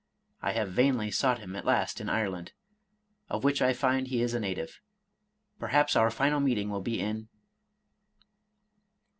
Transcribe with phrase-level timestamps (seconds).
[0.41, 2.53] I have vainly sought him at last in Ireland,
[3.29, 4.79] of which I find he is a native.'—
[5.59, 7.27] Perhaps our final meeting will be in